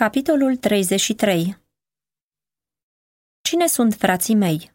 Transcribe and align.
Capitolul 0.00 0.56
33 0.56 1.56
Cine 3.40 3.66
sunt 3.66 3.94
frații 3.94 4.34
mei? 4.34 4.72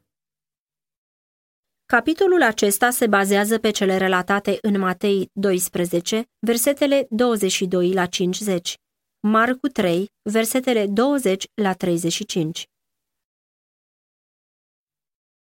Capitolul 1.86 2.42
acesta 2.42 2.90
se 2.90 3.08
bazează 3.08 3.60
pe 3.60 3.72
cele 3.72 3.98
relatate 3.98 4.58
în 4.62 4.80
Matei 4.80 5.30
12, 5.34 6.30
versetele 6.40 7.08
22 7.10 7.94
la 7.94 8.06
50, 8.06 8.76
Marcu 9.20 9.68
3, 9.68 10.12
versetele 10.22 10.88
20 10.88 11.46
la 11.54 11.74
35. 11.74 12.70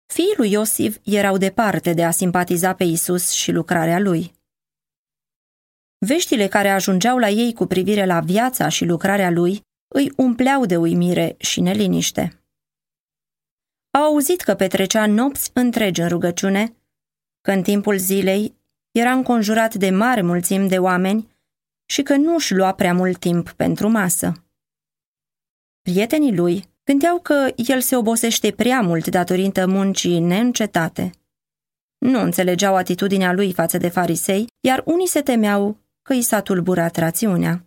Fiii 0.06 0.34
lui 0.38 0.52
Iosif 0.52 0.98
erau 1.04 1.38
departe 1.38 1.94
de 1.94 2.06
a 2.06 2.12
simpatiza 2.12 2.76
pe 2.76 2.84
Isus 2.84 3.32
și 3.32 3.52
lucrarea 3.52 4.00
lui. 4.00 4.40
Veștile 6.06 6.48
care 6.48 6.70
ajungeau 6.70 7.18
la 7.18 7.30
ei 7.30 7.54
cu 7.54 7.66
privire 7.66 8.06
la 8.06 8.20
viața 8.20 8.68
și 8.68 8.86
lucrarea 8.86 9.30
lui 9.30 9.62
îi 9.88 10.12
umpleau 10.18 10.66
de 10.66 10.78
uimire 10.78 11.36
și 11.40 11.62
neliniște. 11.62 12.44
Au 13.92 14.04
auzit 14.04 14.42
că 14.42 14.56
petrecea 14.56 15.06
nopți 15.06 15.52
întregi 15.54 16.02
în 16.02 16.08
rugăciune, 16.08 16.76
că 17.42 17.52
în 17.52 17.62
timpul 17.62 17.98
zilei 17.98 18.56
era 18.92 19.12
înconjurat 19.12 19.76
de 19.76 19.90
mare 19.90 20.22
mulțimi 20.22 20.70
de 20.70 20.78
oameni 20.80 21.30
și 21.86 22.02
că 22.02 22.16
nu 22.16 22.36
își 22.36 22.54
lua 22.54 22.74
prea 22.74 22.94
mult 22.94 23.20
timp 23.20 23.52
pentru 23.52 23.90
masă. 23.90 24.46
Prietenii 25.82 26.36
lui 26.36 26.70
gândeau 26.84 27.20
că 27.20 27.52
el 27.56 27.82
se 27.82 27.96
obosește 27.96 28.52
prea 28.52 28.82
mult 28.82 29.08
datorită 29.08 29.68
muncii 29.68 30.20
neîncetate. 30.20 31.12
Nu 31.98 32.20
înțelegeau 32.20 32.76
atitudinea 32.76 33.34
lui 33.34 33.54
față 33.54 33.78
de 33.78 33.90
farisei, 33.90 34.48
iar 34.60 34.82
unii 34.86 35.08
se 35.08 35.22
temeau 35.22 35.78
că 36.02 36.14
i 36.14 36.22
s-a 36.22 36.42
tulburat 36.42 36.96
rațiunea. 36.96 37.66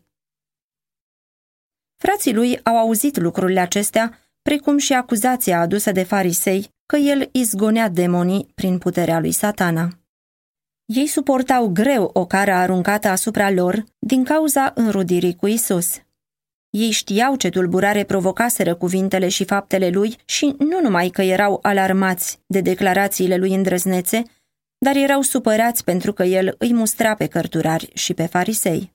Frații 1.97 2.35
lui 2.35 2.61
au 2.63 2.79
auzit 2.79 3.17
lucrurile 3.17 3.61
acestea, 3.61 4.19
precum 4.43 4.79
și 4.79 4.93
acuzația 4.93 5.61
adusă 5.61 5.93
de 5.93 6.03
farisei 6.03 6.69
că 6.87 6.97
el 6.97 7.29
izgonea 7.33 7.89
demonii 7.89 8.51
prin 8.55 8.79
puterea 8.79 9.21
lui 9.21 9.33
satana. 9.33 9.89
Ei 10.85 11.07
suportau 11.07 11.69
greu 11.69 12.11
o 12.13 12.27
cara 12.27 12.59
aruncată 12.59 13.09
asupra 13.09 13.51
lor 13.51 13.85
din 13.99 14.25
cauza 14.25 14.73
înrudirii 14.75 15.37
cu 15.37 15.47
Isus. 15.47 15.99
Ei 16.71 16.91
știau 16.91 17.37
ce 17.37 17.49
tulburare 17.49 18.05
provocaseră 18.05 18.75
cuvintele 18.75 19.29
și 19.29 19.45
faptele 19.45 19.89
lui 19.89 20.17
și 20.25 20.55
nu 20.59 20.81
numai 20.81 21.09
că 21.09 21.23
erau 21.23 21.59
alarmați 21.63 22.39
de 22.47 22.61
declarațiile 22.61 23.37
lui 23.37 23.55
îndrăznețe, 23.55 24.23
dar 24.85 24.97
erau 24.97 25.21
supărați 25.21 25.85
pentru 25.85 26.13
că 26.13 26.23
el 26.23 26.55
îi 26.59 26.73
mustra 26.73 27.15
pe 27.15 27.27
cărturari 27.27 27.91
și 27.95 28.15
pe 28.15 28.27
farisei. 28.27 28.93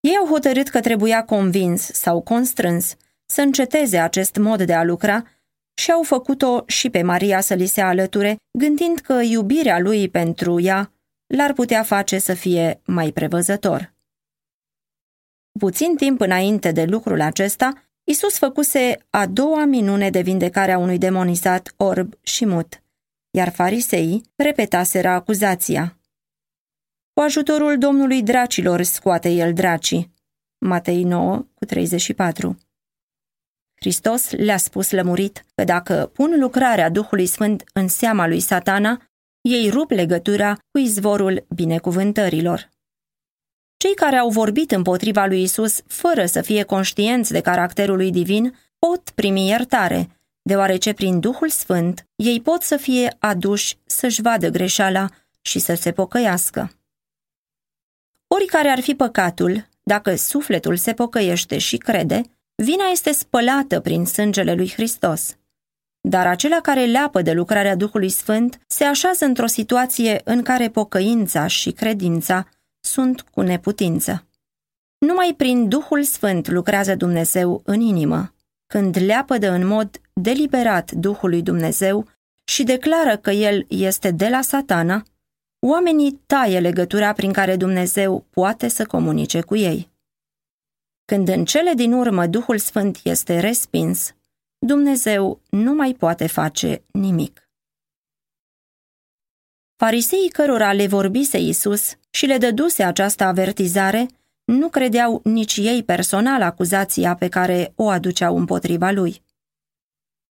Ei 0.00 0.16
au 0.16 0.26
hotărât 0.26 0.68
că 0.68 0.80
trebuia 0.80 1.24
convins 1.24 1.82
sau 1.82 2.20
constrâns 2.20 2.96
să 3.26 3.40
înceteze 3.40 3.98
acest 3.98 4.36
mod 4.36 4.62
de 4.62 4.74
a 4.74 4.84
lucra 4.84 5.24
și 5.74 5.90
au 5.90 6.02
făcut-o 6.02 6.62
și 6.66 6.90
pe 6.90 7.02
Maria 7.02 7.40
să 7.40 7.54
li 7.54 7.66
se 7.66 7.80
alăture, 7.80 8.36
gândind 8.58 8.98
că 8.98 9.12
iubirea 9.12 9.78
lui 9.78 10.08
pentru 10.08 10.60
ea 10.60 10.92
l-ar 11.26 11.52
putea 11.52 11.82
face 11.82 12.18
să 12.18 12.34
fie 12.34 12.80
mai 12.84 13.12
prevăzător. 13.12 13.94
Puțin 15.58 15.96
timp 15.96 16.20
înainte 16.20 16.72
de 16.72 16.84
lucrul 16.84 17.20
acesta, 17.20 17.72
Isus 18.04 18.38
făcuse 18.38 19.06
a 19.10 19.26
doua 19.26 19.64
minune 19.64 20.10
de 20.10 20.20
vindecare 20.20 20.72
a 20.72 20.78
unui 20.78 20.98
demonizat 20.98 21.74
orb 21.76 22.14
și 22.22 22.46
mut, 22.46 22.82
iar 23.30 23.52
fariseii 23.52 24.22
repetaseră 24.36 25.08
acuzația. 25.08 25.98
Cu 27.12 27.20
ajutorul 27.20 27.78
Domnului 27.78 28.22
dracilor 28.22 28.82
scoate 28.82 29.28
el 29.28 29.52
dracii. 29.52 30.14
Matei 30.58 31.04
9 31.04 31.46
cu 31.54 31.64
34 31.64 32.58
Hristos 33.80 34.30
le-a 34.30 34.56
spus 34.56 34.90
lămurit 34.90 35.44
că 35.54 35.64
dacă 35.64 36.10
pun 36.12 36.40
lucrarea 36.40 36.90
Duhului 36.90 37.26
Sfânt 37.26 37.64
în 37.72 37.88
seama 37.88 38.26
lui 38.26 38.40
satana, 38.40 39.10
ei 39.40 39.68
rup 39.70 39.90
legătura 39.90 40.58
cu 40.70 40.78
izvorul 40.78 41.46
binecuvântărilor. 41.54 42.70
Cei 43.76 43.94
care 43.94 44.16
au 44.16 44.28
vorbit 44.28 44.70
împotriva 44.70 45.26
lui 45.26 45.42
Isus 45.42 45.82
fără 45.86 46.26
să 46.26 46.40
fie 46.40 46.62
conștienți 46.62 47.32
de 47.32 47.40
caracterul 47.40 47.96
lui 47.96 48.10
divin 48.10 48.58
pot 48.78 49.10
primi 49.10 49.48
iertare, 49.48 50.19
deoarece 50.42 50.92
prin 50.92 51.20
Duhul 51.20 51.48
Sfânt 51.48 52.06
ei 52.16 52.40
pot 52.40 52.62
să 52.62 52.76
fie 52.76 53.16
aduși 53.18 53.76
să-și 53.84 54.22
vadă 54.22 54.48
greșeala 54.48 55.08
și 55.40 55.58
să 55.58 55.74
se 55.74 55.92
pocăiască. 55.92 56.70
Oricare 58.26 58.68
ar 58.68 58.80
fi 58.80 58.94
păcatul, 58.94 59.68
dacă 59.82 60.14
sufletul 60.14 60.76
se 60.76 60.92
pocăiește 60.92 61.58
și 61.58 61.76
crede, 61.76 62.22
vina 62.54 62.84
este 62.92 63.12
spălată 63.12 63.80
prin 63.80 64.04
sângele 64.04 64.54
lui 64.54 64.70
Hristos. 64.70 65.34
Dar 66.00 66.26
acela 66.26 66.60
care 66.60 66.84
leapă 66.84 67.22
de 67.22 67.32
lucrarea 67.32 67.76
Duhului 67.76 68.08
Sfânt 68.08 68.60
se 68.66 68.84
așează 68.84 69.24
într-o 69.24 69.46
situație 69.46 70.20
în 70.24 70.42
care 70.42 70.68
pocăința 70.68 71.46
și 71.46 71.70
credința 71.70 72.48
sunt 72.80 73.20
cu 73.20 73.40
neputință. 73.40 74.26
Numai 74.98 75.34
prin 75.36 75.68
Duhul 75.68 76.02
Sfânt 76.02 76.48
lucrează 76.48 76.94
Dumnezeu 76.94 77.62
în 77.64 77.80
inimă, 77.80 78.34
când 78.72 78.96
leapădă 78.96 79.50
în 79.50 79.66
mod 79.66 80.00
deliberat 80.12 80.92
Duhului 80.92 81.42
Dumnezeu 81.42 82.08
și 82.44 82.62
declară 82.62 83.16
că 83.16 83.30
El 83.30 83.66
este 83.68 84.10
de 84.10 84.28
la 84.28 84.40
satana, 84.40 85.02
oamenii 85.66 86.20
taie 86.26 86.60
legătura 86.60 87.12
prin 87.12 87.32
care 87.32 87.56
Dumnezeu 87.56 88.26
poate 88.30 88.68
să 88.68 88.86
comunice 88.86 89.40
cu 89.40 89.56
ei. 89.56 89.90
Când 91.04 91.28
în 91.28 91.44
cele 91.44 91.72
din 91.72 91.92
urmă 91.92 92.26
Duhul 92.26 92.58
Sfânt 92.58 93.00
este 93.02 93.40
respins, 93.40 94.14
Dumnezeu 94.58 95.40
nu 95.50 95.74
mai 95.74 95.92
poate 95.92 96.26
face 96.26 96.82
nimic. 96.92 97.50
Fariseii 99.76 100.28
cărora 100.28 100.72
le 100.72 100.86
vorbise 100.86 101.38
Isus 101.38 101.96
și 102.10 102.26
le 102.26 102.38
dăduse 102.38 102.82
această 102.82 103.24
avertizare, 103.24 104.06
nu 104.50 104.68
credeau 104.68 105.20
nici 105.24 105.56
ei 105.56 105.82
personal 105.82 106.42
acuzația 106.42 107.14
pe 107.14 107.28
care 107.28 107.72
o 107.74 107.88
aduceau 107.88 108.36
împotriva 108.36 108.90
lui. 108.90 109.22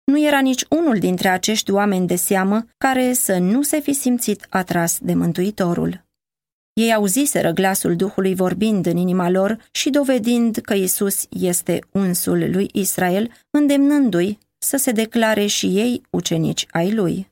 Nu 0.05 0.21
era 0.27 0.41
nici 0.41 0.65
unul 0.69 0.99
dintre 0.99 1.29
acești 1.29 1.71
oameni 1.71 2.07
de 2.07 2.17
seamă 2.17 2.67
care 2.77 3.13
să 3.13 3.39
nu 3.39 3.63
se 3.63 3.81
fi 3.81 3.93
simțit 3.93 4.47
atras 4.49 4.99
de 5.01 5.15
Mântuitorul. 5.15 6.05
Ei 6.73 6.95
auziseră 6.95 7.51
glasul 7.51 7.97
Duhului 7.97 8.35
vorbind 8.35 8.87
în 8.87 8.97
inima 8.97 9.31
lor 9.31 9.69
și 9.71 9.91
dovedind 9.91 10.57
că 10.57 10.75
Isus 10.75 11.27
este 11.29 11.79
unsul 11.91 12.51
lui 12.51 12.69
Israel, 12.73 13.33
îndemnându-i 13.51 14.39
să 14.59 14.77
se 14.77 14.93
declare 14.93 15.47
și 15.47 15.67
ei 15.67 16.03
ucenici 16.11 16.67
ai 16.71 16.93
lui. 16.93 17.31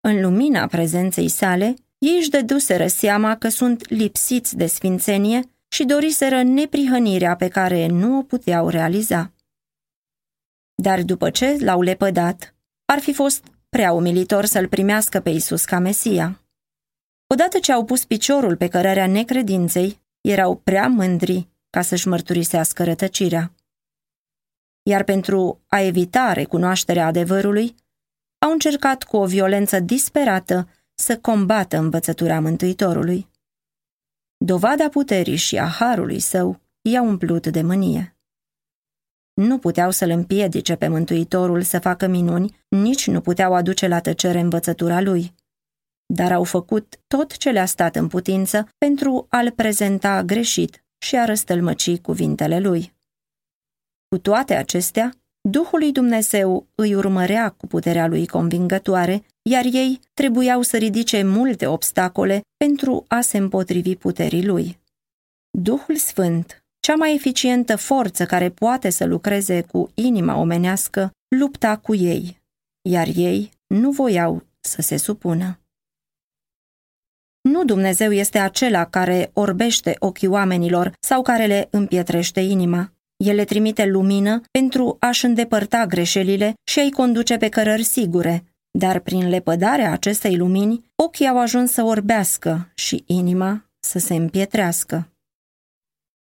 În 0.00 0.20
lumina 0.20 0.66
prezenței 0.66 1.28
sale, 1.28 1.74
ei 2.00 2.16
își 2.16 2.30
dăduseră 2.30 2.86
seama 2.86 3.36
că 3.36 3.48
sunt 3.48 3.88
lipsiți 3.88 4.56
de 4.56 4.66
sfințenie 4.66 5.42
și 5.68 5.84
doriseră 5.84 6.42
neprihănirea 6.42 7.36
pe 7.36 7.48
care 7.48 7.86
nu 7.86 8.18
o 8.18 8.22
puteau 8.22 8.68
realiza. 8.68 9.32
Dar 10.74 11.02
după 11.02 11.30
ce 11.30 11.56
l-au 11.60 11.80
lepădat, 11.80 12.54
ar 12.84 12.98
fi 12.98 13.12
fost 13.12 13.44
prea 13.68 13.92
umilitor 13.92 14.44
să-l 14.44 14.68
primească 14.68 15.20
pe 15.20 15.30
Isus 15.30 15.64
ca 15.64 15.78
Mesia. 15.78 16.44
Odată 17.26 17.58
ce 17.58 17.72
au 17.72 17.84
pus 17.84 18.04
piciorul 18.04 18.56
pe 18.56 18.68
cărarea 18.68 19.06
necredinței, 19.06 20.00
erau 20.20 20.56
prea 20.56 20.86
mândri 20.88 21.48
ca 21.70 21.82
să-și 21.82 22.08
mărturisească 22.08 22.84
rătăcirea. 22.84 23.54
Iar 24.82 25.02
pentru 25.02 25.60
a 25.66 25.80
evita 25.80 26.32
recunoașterea 26.32 27.06
adevărului, 27.06 27.74
au 28.38 28.50
încercat 28.50 29.02
cu 29.02 29.16
o 29.16 29.26
violență 29.26 29.80
disperată 29.80 30.68
să 31.00 31.18
combată 31.18 31.76
învățătura 31.76 32.40
Mântuitorului. 32.40 33.28
Dovada 34.36 34.88
puterii 34.88 35.36
și 35.36 35.58
a 35.58 35.66
harului 35.66 36.20
său 36.20 36.60
i-a 36.80 37.02
umplut 37.02 37.46
de 37.46 37.62
mânie. 37.62 38.16
Nu 39.34 39.58
puteau 39.58 39.90
să-l 39.90 40.10
împiedice 40.10 40.76
pe 40.76 40.88
Mântuitorul 40.88 41.62
să 41.62 41.78
facă 41.78 42.06
minuni, 42.06 42.56
nici 42.68 43.06
nu 43.06 43.20
puteau 43.20 43.54
aduce 43.54 43.86
la 43.86 44.00
tăcere 44.00 44.40
învățătura 44.40 45.00
lui. 45.00 45.34
Dar 46.06 46.32
au 46.32 46.44
făcut 46.44 47.00
tot 47.06 47.36
ce 47.36 47.50
le-a 47.50 47.66
stat 47.66 47.96
în 47.96 48.08
putință 48.08 48.68
pentru 48.78 49.26
a-l 49.28 49.50
prezenta 49.50 50.22
greșit 50.22 50.84
și 50.98 51.16
a 51.16 51.24
răstălmăci 51.24 51.98
cuvintele 51.98 52.60
lui. 52.60 52.92
Cu 54.08 54.18
toate 54.18 54.54
acestea, 54.54 55.14
Duhul 55.48 55.78
lui 55.78 55.92
Dumnezeu 55.92 56.66
îi 56.74 56.94
urmărea 56.94 57.50
cu 57.50 57.66
puterea 57.66 58.06
lui 58.06 58.26
convingătoare, 58.26 59.22
iar 59.50 59.64
ei 59.64 60.00
trebuiau 60.14 60.62
să 60.62 60.76
ridice 60.76 61.22
multe 61.22 61.66
obstacole 61.66 62.40
pentru 62.56 63.04
a 63.08 63.20
se 63.20 63.38
împotrivi 63.38 63.96
puterii 63.96 64.46
lui. 64.46 64.78
Duhul 65.58 65.96
Sfânt, 65.96 66.64
cea 66.80 66.94
mai 66.94 67.14
eficientă 67.14 67.76
forță 67.76 68.26
care 68.26 68.50
poate 68.50 68.90
să 68.90 69.04
lucreze 69.04 69.62
cu 69.62 69.90
inima 69.94 70.36
omenească, 70.36 71.10
lupta 71.36 71.76
cu 71.76 71.94
ei, 71.94 72.40
iar 72.82 73.06
ei 73.14 73.50
nu 73.66 73.90
voiau 73.90 74.42
să 74.60 74.82
se 74.82 74.96
supună. 74.96 75.58
Nu 77.40 77.64
Dumnezeu 77.64 78.12
este 78.12 78.38
acela 78.38 78.84
care 78.84 79.30
orbește 79.32 79.96
ochii 79.98 80.28
oamenilor 80.28 80.92
sau 81.00 81.22
care 81.22 81.46
le 81.46 81.68
împietrește 81.70 82.40
inima. 82.40 82.92
El 83.16 83.34
le 83.34 83.44
trimite 83.44 83.84
lumină 83.86 84.40
pentru 84.50 84.96
a-și 85.00 85.24
îndepărta 85.24 85.86
greșelile 85.86 86.54
și 86.64 86.78
a-i 86.78 86.90
conduce 86.90 87.36
pe 87.36 87.48
cărări 87.48 87.82
sigure, 87.82 88.44
dar 88.70 88.98
prin 88.98 89.28
lepădarea 89.28 89.92
acestei 89.92 90.36
lumini, 90.36 90.90
ochii 90.94 91.26
au 91.26 91.38
ajuns 91.38 91.72
să 91.72 91.82
orbească 91.82 92.70
și 92.74 93.04
inima 93.06 93.64
să 93.80 93.98
se 93.98 94.14
împietrească. 94.14 95.08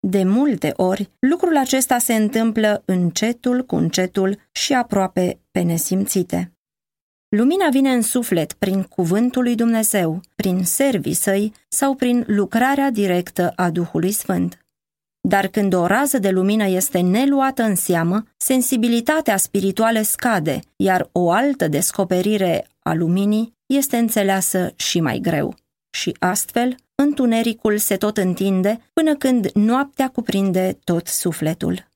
De 0.00 0.24
multe 0.24 0.72
ori, 0.76 1.10
lucrul 1.18 1.56
acesta 1.56 1.98
se 1.98 2.14
întâmplă 2.14 2.82
încetul 2.84 3.64
cu 3.64 3.76
încetul 3.76 4.38
și 4.52 4.72
aproape 4.74 5.40
pe 5.50 5.60
nesimțite. 5.60 6.52
Lumina 7.28 7.68
vine 7.68 7.92
în 7.92 8.02
suflet 8.02 8.52
prin 8.52 8.82
cuvântul 8.82 9.42
lui 9.42 9.54
Dumnezeu, 9.54 10.20
prin 10.34 10.64
servii 10.64 11.14
săi 11.14 11.52
sau 11.68 11.94
prin 11.94 12.24
lucrarea 12.26 12.90
directă 12.90 13.52
a 13.56 13.70
Duhului 13.70 14.12
Sfânt. 14.12 14.63
Dar 15.28 15.46
când 15.46 15.72
o 15.72 15.86
rază 15.86 16.18
de 16.18 16.30
lumină 16.30 16.66
este 16.66 17.00
neluată 17.00 17.62
în 17.62 17.74
seamă, 17.74 18.22
sensibilitatea 18.36 19.36
spirituală 19.36 20.02
scade, 20.02 20.60
iar 20.76 21.08
o 21.12 21.30
altă 21.30 21.68
descoperire 21.68 22.68
a 22.78 22.94
luminii 22.94 23.52
este 23.66 23.96
înțeleasă 23.96 24.72
și 24.76 25.00
mai 25.00 25.18
greu. 25.18 25.54
Și 25.90 26.16
astfel, 26.18 26.76
întunericul 26.94 27.78
se 27.78 27.96
tot 27.96 28.16
întinde 28.16 28.80
până 28.92 29.16
când 29.16 29.50
noaptea 29.50 30.08
cuprinde 30.08 30.78
tot 30.84 31.06
sufletul. 31.06 31.88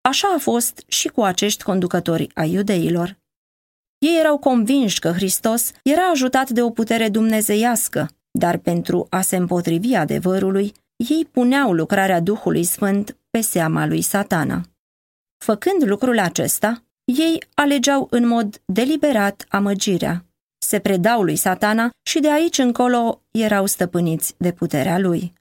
Așa 0.00 0.28
a 0.34 0.38
fost 0.38 0.84
și 0.86 1.08
cu 1.08 1.22
acești 1.22 1.62
conducători 1.62 2.28
ai 2.34 2.52
iudeilor. 2.52 3.18
Ei 3.98 4.18
erau 4.18 4.38
convinși 4.38 5.00
că 5.00 5.10
Hristos 5.10 5.72
era 5.82 6.02
ajutat 6.02 6.50
de 6.50 6.62
o 6.62 6.70
putere 6.70 7.08
dumnezeiască, 7.08 8.10
dar 8.30 8.56
pentru 8.56 9.06
a 9.10 9.20
se 9.20 9.36
împotrivi 9.36 9.94
adevărului, 9.94 10.72
ei 10.98 11.24
puneau 11.24 11.72
lucrarea 11.72 12.20
Duhului 12.20 12.64
Sfânt 12.64 13.16
pe 13.30 13.40
seama 13.40 13.86
lui 13.86 14.02
satana. 14.02 14.60
Făcând 15.44 15.82
lucrul 15.82 16.18
acesta, 16.18 16.84
ei 17.04 17.42
alegeau 17.54 18.06
în 18.10 18.26
mod 18.26 18.62
deliberat 18.64 19.46
amăgirea, 19.48 20.24
se 20.58 20.78
predau 20.78 21.22
lui 21.22 21.36
satana 21.36 21.90
și 22.02 22.20
de 22.20 22.30
aici 22.32 22.58
încolo 22.58 23.22
erau 23.30 23.66
stăpâniți 23.66 24.34
de 24.38 24.52
puterea 24.52 24.98
lui. 24.98 25.32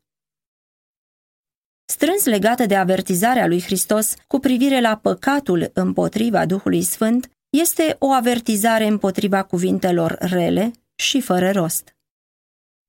Strâns 1.86 2.26
legată 2.26 2.66
de 2.66 2.76
avertizarea 2.76 3.48
lui 3.48 3.62
Hristos 3.62 4.14
cu 4.28 4.40
privire 4.40 4.82
la 4.82 4.98
păcatul 4.98 5.72
împotriva 5.74 6.46
Duhului 6.46 6.82
Sfânt, 6.82 7.30
este 7.50 7.96
o 8.00 8.12
avertizare 8.12 8.88
împotriva 8.88 9.44
cuvintelor 9.44 10.18
rele 10.20 10.72
și 10.96 11.22
fără 11.22 11.52
rost. 11.52 11.97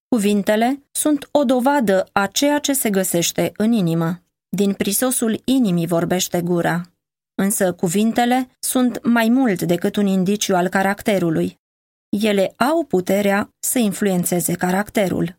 Cuvintele 0.09 0.83
sunt 0.91 1.29
o 1.31 1.45
dovadă 1.45 2.09
a 2.13 2.27
ceea 2.27 2.59
ce 2.59 2.73
se 2.73 2.91
găsește 2.91 3.53
în 3.57 3.73
inimă. 3.73 4.23
Din 4.49 4.75
prisosul 4.75 5.41
inimii 5.45 5.87
vorbește 5.87 6.41
gura. 6.41 6.91
Însă 7.35 7.73
cuvintele 7.73 8.49
sunt 8.61 9.05
mai 9.05 9.29
mult 9.29 9.63
decât 9.63 9.97
un 9.97 10.07
indiciu 10.07 10.55
al 10.55 10.69
caracterului. 10.69 11.59
Ele 12.09 12.53
au 12.57 12.85
puterea 12.85 13.55
să 13.59 13.79
influențeze 13.79 14.55
caracterul. 14.55 15.39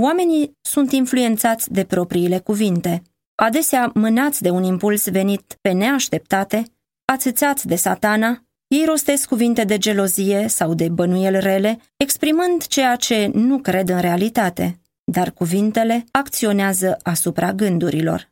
Oamenii 0.00 0.58
sunt 0.60 0.92
influențați 0.92 1.72
de 1.72 1.84
propriile 1.84 2.38
cuvinte. 2.38 3.02
Adesea 3.34 3.90
mânați 3.94 4.42
de 4.42 4.50
un 4.50 4.62
impuls 4.62 5.08
venit 5.08 5.58
pe 5.60 5.70
neașteptate, 5.70 6.64
ațățați 7.04 7.66
de 7.66 7.76
satana, 7.76 8.44
ei 8.70 8.84
rostesc 8.84 9.28
cuvinte 9.28 9.64
de 9.64 9.78
gelozie 9.78 10.48
sau 10.48 10.74
de 10.74 10.88
bănuiel 10.88 11.38
rele, 11.40 11.80
exprimând 11.96 12.66
ceea 12.66 12.96
ce 12.96 13.30
nu 13.34 13.58
cred 13.58 13.88
în 13.88 14.00
realitate, 14.00 14.80
dar 15.04 15.30
cuvintele 15.30 16.04
acționează 16.10 16.96
asupra 17.02 17.52
gândurilor. 17.52 18.30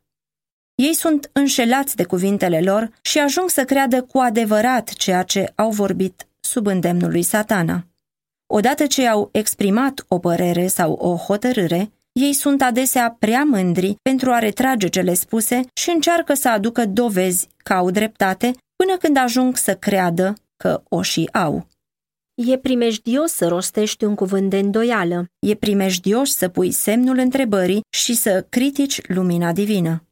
Ei 0.74 0.94
sunt 0.94 1.30
înșelați 1.32 1.96
de 1.96 2.04
cuvintele 2.04 2.60
lor 2.60 2.90
și 3.00 3.18
ajung 3.18 3.50
să 3.50 3.64
creadă 3.64 4.02
cu 4.02 4.18
adevărat 4.18 4.88
ceea 4.88 5.22
ce 5.22 5.52
au 5.54 5.70
vorbit 5.70 6.28
sub 6.40 6.66
îndemnul 6.66 7.10
lui 7.10 7.22
satana. 7.22 7.86
Odată 8.46 8.86
ce 8.86 9.06
au 9.06 9.28
exprimat 9.32 10.04
o 10.08 10.18
părere 10.18 10.66
sau 10.66 10.92
o 10.92 11.16
hotărâre, 11.16 11.92
ei 12.12 12.32
sunt 12.32 12.62
adesea 12.62 13.16
prea 13.18 13.44
mândri 13.44 13.96
pentru 14.02 14.32
a 14.32 14.38
retrage 14.38 14.88
cele 14.88 15.14
spuse 15.14 15.60
și 15.72 15.90
încearcă 15.90 16.34
să 16.34 16.48
aducă 16.48 16.86
dovezi 16.86 17.48
că 17.56 17.72
au 17.72 17.90
dreptate 17.90 18.52
până 18.82 18.96
când 18.96 19.16
ajung 19.16 19.56
să 19.56 19.76
creadă 19.76 20.34
că 20.56 20.82
o 20.88 21.02
și 21.02 21.28
au. 21.32 21.66
E 22.34 22.58
primejdios 22.58 23.32
să 23.32 23.48
rostești 23.48 24.04
un 24.04 24.14
cuvânt 24.14 24.50
de 24.50 24.58
îndoială, 24.58 25.26
e 25.38 25.54
primejdios 25.54 26.34
să 26.34 26.48
pui 26.48 26.70
semnul 26.70 27.18
întrebării 27.18 27.80
și 27.90 28.14
să 28.14 28.46
critici 28.48 29.00
lumina 29.08 29.52
divină. 29.52 30.02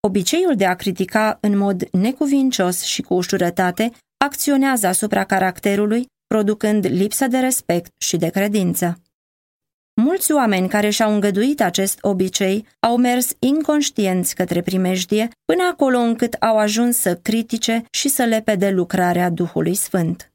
Obiceiul 0.00 0.54
de 0.56 0.66
a 0.66 0.74
critica 0.74 1.38
în 1.40 1.56
mod 1.56 1.88
necuvincios 1.90 2.82
și 2.82 3.02
cu 3.02 3.14
ușurătate 3.14 3.90
acționează 4.24 4.86
asupra 4.86 5.24
caracterului, 5.24 6.06
producând 6.26 6.86
lipsă 6.86 7.26
de 7.26 7.38
respect 7.38 7.92
și 7.98 8.16
de 8.16 8.28
credință. 8.28 9.00
Mulți 10.00 10.32
oameni 10.32 10.68
care 10.68 10.90
și-au 10.90 11.12
îngăduit 11.12 11.60
acest 11.60 11.98
obicei 12.00 12.66
au 12.80 12.96
mers 12.96 13.30
inconștienți 13.38 14.34
către 14.34 14.62
primejdie 14.62 15.28
până 15.44 15.62
acolo 15.72 15.98
încât 15.98 16.32
au 16.34 16.58
ajuns 16.58 16.96
să 16.96 17.16
critique 17.16 17.84
și 17.90 18.08
să 18.08 18.24
lepede 18.24 18.70
lucrarea 18.70 19.30
Duhului 19.30 19.74
Sfânt. 19.74 20.32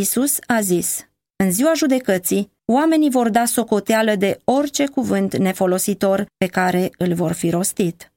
Isus 0.00 0.38
a 0.46 0.60
zis, 0.60 1.08
în 1.36 1.52
ziua 1.52 1.72
judecății, 1.74 2.50
oamenii 2.72 3.10
vor 3.10 3.28
da 3.28 3.44
socoteală 3.44 4.14
de 4.14 4.40
orice 4.44 4.86
cuvânt 4.86 5.36
nefolositor 5.36 6.26
pe 6.36 6.46
care 6.46 6.90
îl 6.98 7.14
vor 7.14 7.32
fi 7.32 7.50
rostit. 7.50 8.12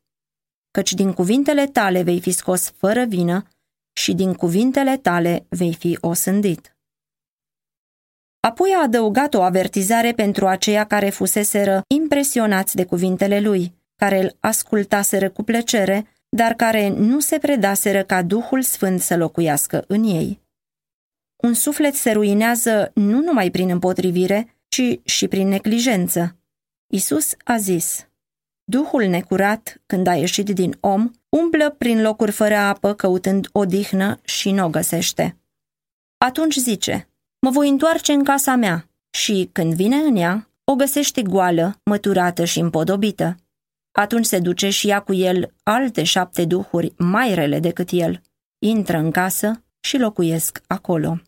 Căci 0.71 0.93
din 0.93 1.13
cuvintele 1.13 1.67
tale 1.67 2.01
vei 2.01 2.21
fi 2.21 2.31
scos 2.31 2.73
fără 2.77 3.03
vină 3.03 3.43
și 3.93 4.13
din 4.13 4.33
cuvintele 4.33 4.97
tale 4.97 5.45
vei 5.49 5.73
fi 5.73 5.97
osândit. 6.01 6.72
Apoi 8.47 8.73
a 8.77 8.81
adăugat 8.81 9.33
o 9.33 9.41
avertizare 9.41 10.11
pentru 10.11 10.47
aceia 10.47 10.83
care 10.83 11.09
fuseseră 11.09 11.81
impresionați 11.87 12.75
de 12.75 12.85
cuvintele 12.85 13.39
lui, 13.39 13.73
care 13.95 14.21
îl 14.21 14.37
ascultaseră 14.39 15.29
cu 15.29 15.43
plăcere, 15.43 16.07
dar 16.29 16.53
care 16.53 16.89
nu 16.89 17.19
se 17.19 17.37
predaseră 17.37 18.03
ca 18.03 18.21
Duhul 18.21 18.61
Sfânt 18.61 19.01
să 19.01 19.17
locuiască 19.17 19.83
în 19.87 20.03
ei. 20.03 20.41
Un 21.35 21.53
suflet 21.53 21.93
se 21.93 22.11
ruinează 22.11 22.91
nu 22.93 23.19
numai 23.19 23.51
prin 23.51 23.69
împotrivire, 23.69 24.55
ci 24.67 24.99
și 25.03 25.27
prin 25.27 25.47
neglijență. 25.47 26.37
Isus 26.87 27.35
a 27.43 27.57
zis, 27.57 28.07
Duhul 28.63 29.03
necurat, 29.03 29.81
când 29.85 30.07
a 30.07 30.15
ieșit 30.15 30.49
din 30.49 30.77
om, 30.79 31.11
umblă 31.29 31.69
prin 31.69 32.01
locuri 32.01 32.31
fără 32.31 32.55
apă 32.55 32.93
căutând 32.93 33.49
odihnă 33.51 34.19
și 34.23 34.51
nu 34.51 34.65
o 34.65 34.69
găsește. 34.69 35.37
Atunci 36.17 36.55
zice, 36.55 37.07
mă 37.43 37.49
voi 37.49 37.69
întoarce 37.69 38.11
în 38.11 38.23
casa 38.23 38.55
mea 38.55 38.89
și, 39.17 39.49
când 39.51 39.73
vine 39.73 39.95
în 39.95 40.15
ea, 40.15 40.47
o 40.63 40.75
găsește 40.75 41.21
goală, 41.21 41.79
măturată 41.85 42.45
și 42.45 42.59
împodobită. 42.59 43.35
Atunci 43.91 44.25
se 44.25 44.39
duce 44.39 44.69
și 44.69 44.87
ia 44.87 44.99
cu 44.99 45.13
el 45.13 45.53
alte 45.63 46.03
șapte 46.03 46.45
duhuri 46.45 46.93
mai 46.97 47.33
rele 47.33 47.59
decât 47.59 47.89
el, 47.91 48.21
intră 48.59 48.97
în 48.97 49.11
casă 49.11 49.63
și 49.79 49.97
locuiesc 49.97 50.61
acolo. 50.67 51.21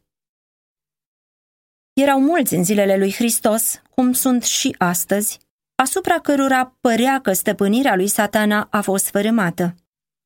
Erau 1.93 2.19
mulți 2.19 2.53
în 2.53 2.63
zilele 2.63 2.97
lui 2.97 3.13
Hristos, 3.13 3.81
cum 3.89 4.13
sunt 4.13 4.43
și 4.43 4.75
astăzi, 4.77 5.39
asupra 5.75 6.19
cărora 6.19 6.77
părea 6.81 7.21
că 7.21 7.33
stăpânirea 7.33 7.95
lui 7.95 8.07
satana 8.07 8.67
a 8.71 8.81
fost 8.81 9.09
fărâmată. 9.09 9.75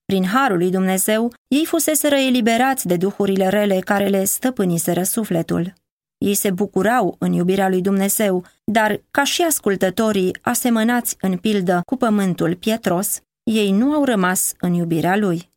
Prin 0.05 0.25
harul 0.25 0.57
lui 0.57 0.69
Dumnezeu, 0.69 1.33
ei 1.47 1.65
fuseseră 1.65 2.15
eliberați 2.15 2.87
de 2.87 2.97
duhurile 2.97 3.47
rele 3.47 3.79
care 3.79 4.07
le 4.07 4.23
stăpâniseră 4.23 5.03
sufletul. 5.03 5.73
Ei 6.25 6.33
se 6.33 6.51
bucurau 6.51 7.15
în 7.19 7.31
iubirea 7.31 7.69
lui 7.69 7.81
Dumnezeu, 7.81 8.45
dar, 8.63 9.01
ca 9.11 9.23
și 9.23 9.41
ascultătorii 9.41 10.35
asemănați 10.41 11.15
în 11.19 11.37
pildă 11.37 11.81
cu 11.85 11.95
pământul 11.95 12.55
pietros, 12.55 13.21
ei 13.43 13.71
nu 13.71 13.93
au 13.93 14.03
rămas 14.03 14.53
în 14.59 14.73
iubirea 14.73 15.17
lui. 15.17 15.51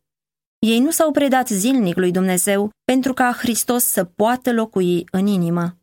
Ei 0.59 0.79
nu 0.79 0.91
s-au 0.91 1.11
predat 1.11 1.47
zilnic 1.47 1.95
lui 1.95 2.11
Dumnezeu 2.11 2.69
pentru 2.83 3.13
ca 3.13 3.31
Hristos 3.31 3.83
să 3.83 4.03
poată 4.03 4.53
locui 4.53 5.05
în 5.11 5.27
inimă. 5.27 5.77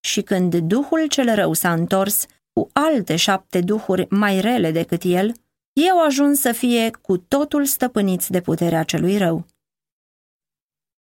Și 0.00 0.22
când 0.22 0.54
Duhul 0.56 1.06
cel 1.06 1.34
rău 1.34 1.52
s-a 1.52 1.72
întors, 1.72 2.26
cu 2.52 2.68
alte 2.72 3.16
șapte 3.16 3.60
duhuri 3.60 4.06
mai 4.10 4.40
rele 4.40 4.70
decât 4.70 5.02
el, 5.04 5.32
ei 5.72 5.90
au 5.90 6.04
ajuns 6.04 6.40
să 6.40 6.52
fie 6.52 6.90
cu 6.90 7.16
totul 7.16 7.64
stăpâniți 7.64 8.30
de 8.30 8.40
puterea 8.40 8.82
celui 8.82 9.16
rău. 9.16 9.46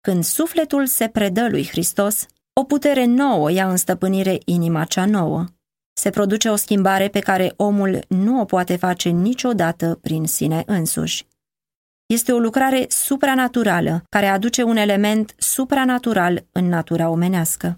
Când 0.02 0.24
sufletul 0.24 0.86
se 0.86 1.08
predă 1.08 1.50
lui 1.50 1.68
Hristos, 1.68 2.26
o 2.54 2.64
putere 2.64 3.06
nouă 3.06 3.52
ia 3.52 3.70
în 3.70 3.78
stăpânire 3.78 4.38
inima 4.46 4.84
cea 4.84 5.06
nouă. 5.06 5.46
Se 5.94 6.10
produce 6.10 6.50
o 6.50 6.56
schimbare 6.56 7.08
pe 7.08 7.20
care 7.20 7.54
omul 7.56 8.06
nu 8.08 8.40
o 8.40 8.46
poate 8.46 8.76
face 8.76 9.10
niciodată 9.10 10.00
prin 10.02 10.26
sine 10.26 10.64
însuși. 10.66 11.28
Este 12.06 12.32
o 12.32 12.38
lucrare 12.38 12.86
supranaturală 12.90 14.04
care 14.10 14.28
aduce 14.28 14.64
un 14.64 14.76
element 14.76 15.36
supranatural 15.38 16.46
în 16.52 16.68
natura 16.68 17.10
omenească. 17.10 17.76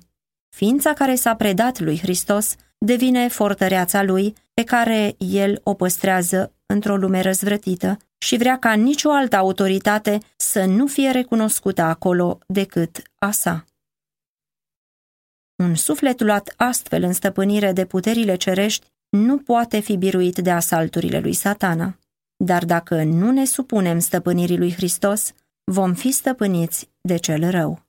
ființa 0.55 0.93
care 0.93 1.15
s-a 1.15 1.35
predat 1.35 1.79
lui 1.79 1.99
Hristos 1.99 2.55
devine 2.77 3.27
fortăreața 3.27 4.03
lui 4.03 4.35
pe 4.53 4.63
care 4.63 5.15
el 5.17 5.61
o 5.63 5.73
păstrează 5.73 6.53
într-o 6.65 6.95
lume 6.95 7.21
răzvrătită 7.21 7.97
și 8.17 8.37
vrea 8.37 8.57
ca 8.57 8.73
nicio 8.73 9.11
altă 9.11 9.35
autoritate 9.35 10.17
să 10.35 10.65
nu 10.65 10.87
fie 10.87 11.09
recunoscută 11.11 11.81
acolo 11.81 12.39
decât 12.47 13.01
a 13.19 13.31
sa. 13.31 13.65
Un 15.63 15.75
suflet 15.75 16.21
luat 16.21 16.53
astfel 16.57 17.03
în 17.03 17.13
stăpânire 17.13 17.71
de 17.71 17.85
puterile 17.85 18.35
cerești 18.35 18.87
nu 19.09 19.37
poate 19.37 19.79
fi 19.79 19.97
biruit 19.97 20.37
de 20.37 20.51
asalturile 20.51 21.19
lui 21.19 21.33
satana. 21.33 21.97
Dar 22.35 22.65
dacă 22.65 23.03
nu 23.03 23.31
ne 23.31 23.45
supunem 23.45 23.99
stăpânirii 23.99 24.57
lui 24.57 24.73
Hristos, 24.73 25.33
vom 25.71 25.93
fi 25.93 26.11
stăpâniți 26.11 26.89
de 27.01 27.15
cel 27.17 27.49
rău. 27.49 27.81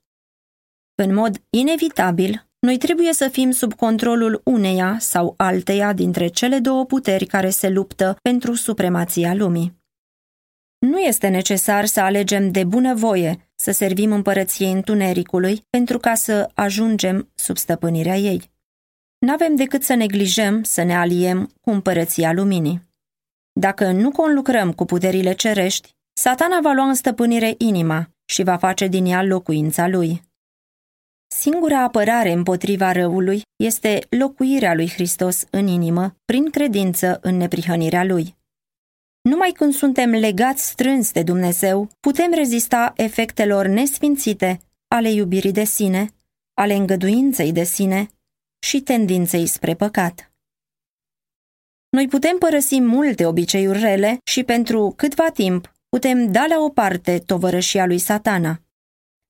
În 0.95 1.15
mod 1.15 1.43
inevitabil, 1.51 2.47
noi 2.59 2.79
trebuie 2.79 3.13
să 3.13 3.29
fim 3.29 3.51
sub 3.51 3.75
controlul 3.75 4.41
uneia 4.45 4.97
sau 4.99 5.35
alteia 5.37 5.93
dintre 5.93 6.27
cele 6.27 6.59
două 6.59 6.85
puteri 6.85 7.27
care 7.27 7.51
se 7.51 7.69
luptă 7.69 8.17
pentru 8.23 8.55
supremația 8.55 9.35
lumii. 9.35 9.83
Nu 10.79 10.99
este 10.99 11.29
necesar 11.29 11.85
să 11.85 12.01
alegem 12.01 12.51
de 12.51 12.65
bunăvoie 12.65 13.44
să 13.65 13.71
servim 13.71 14.13
împărăției 14.13 14.73
întunericului 14.73 15.63
pentru 15.71 15.99
ca 15.99 16.15
să 16.15 16.51
ajungem 16.55 17.31
sub 17.35 17.57
stăpânirea 17.57 18.17
ei. 18.17 18.51
N-avem 19.19 19.55
decât 19.55 19.83
să 19.83 19.95
neglijăm, 19.95 20.63
să 20.63 20.83
ne 20.83 20.97
aliem 20.97 21.51
cu 21.61 21.71
împărăția 21.71 22.33
luminii. 22.33 22.83
Dacă 23.53 23.91
nu 23.91 24.11
conlucrăm 24.11 24.73
cu 24.73 24.85
puterile 24.85 25.33
cerești, 25.33 25.91
satana 26.13 26.59
va 26.63 26.73
lua 26.73 26.89
în 26.89 26.95
stăpânire 26.95 27.55
inima 27.59 28.11
și 28.25 28.43
va 28.43 28.57
face 28.57 28.87
din 28.87 29.07
ea 29.07 29.23
locuința 29.23 29.89
lui. 29.89 30.23
Singura 31.27 31.83
apărare 31.83 32.33
împotriva 32.33 32.93
răului 32.93 33.43
este 33.57 34.07
locuirea 34.09 34.75
lui 34.75 34.91
Hristos 34.91 35.45
în 35.51 35.67
inimă, 35.67 36.17
prin 36.25 36.51
credință 36.51 37.19
în 37.23 37.37
neprihănirea 37.37 38.05
lui. 38.05 38.37
Numai 39.31 39.51
când 39.51 39.75
suntem 39.75 40.11
legați 40.11 40.69
strâns 40.69 41.13
de 41.13 41.23
Dumnezeu, 41.23 41.89
putem 42.01 42.33
rezista 42.33 42.93
efectelor 42.97 43.67
nesfințite 43.67 44.61
ale 44.89 45.11
iubirii 45.11 45.53
de 45.53 45.65
sine, 45.65 46.09
ale 46.55 46.75
îngăduinței 46.75 47.53
de 47.53 47.63
sine 47.63 48.09
și 48.67 48.81
tendinței 48.81 49.47
spre 49.47 49.75
păcat. 49.75 50.33
Noi 51.89 52.09
putem 52.09 52.39
părăsi 52.39 52.81
multe 52.81 53.27
obiceiuri 53.27 53.79
rele 53.79 54.19
și 54.25 54.43
pentru 54.43 54.93
câtva 54.97 55.31
timp 55.31 55.73
putem 55.89 56.33
da 56.33 56.47
la 56.47 56.59
o 56.59 56.69
parte 56.69 57.19
tovărășia 57.19 57.87
lui 57.87 57.99
satana. 57.99 58.61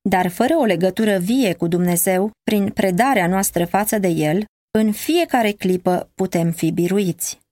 Dar 0.09 0.29
fără 0.29 0.57
o 0.57 0.65
legătură 0.65 1.19
vie 1.19 1.55
cu 1.55 1.67
Dumnezeu, 1.67 2.31
prin 2.43 2.71
predarea 2.71 3.27
noastră 3.27 3.65
față 3.65 3.99
de 3.99 4.09
El, 4.09 4.45
în 4.79 4.93
fiecare 4.93 5.53
clipă 5.53 6.11
putem 6.15 6.51
fi 6.51 6.71
biruiți. 6.71 7.44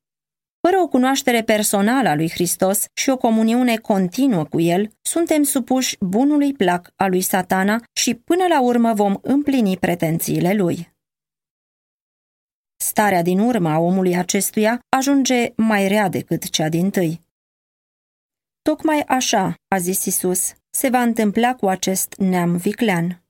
Fără 0.66 0.80
o 0.82 0.88
cunoaștere 0.88 1.42
personală 1.42 2.08
a 2.08 2.14
lui 2.14 2.30
Hristos 2.30 2.84
și 2.94 3.10
o 3.10 3.16
comuniune 3.16 3.76
continuă 3.76 4.44
cu 4.44 4.60
El, 4.60 4.90
suntem 5.02 5.42
supuși 5.42 5.96
bunului 6.00 6.52
plac 6.52 6.92
al 6.96 7.10
lui 7.10 7.20
satana 7.20 7.82
și 7.92 8.14
până 8.14 8.46
la 8.46 8.60
urmă 8.60 8.94
vom 8.94 9.18
împlini 9.22 9.76
pretențiile 9.76 10.54
lui. 10.54 10.92
Starea 12.76 13.22
din 13.22 13.38
urmă 13.38 13.70
a 13.70 13.78
omului 13.78 14.16
acestuia 14.16 14.80
ajunge 14.88 15.52
mai 15.56 15.88
rea 15.88 16.08
decât 16.08 16.50
cea 16.50 16.68
din 16.68 16.90
tâi. 16.90 17.20
Tocmai 18.62 19.00
așa, 19.00 19.54
a 19.68 19.78
zis 19.78 20.04
Isus, 20.04 20.52
se 20.70 20.88
va 20.88 21.02
întâmpla 21.02 21.54
cu 21.54 21.68
acest 21.68 22.14
neam 22.18 22.56
viclean. 22.56 23.22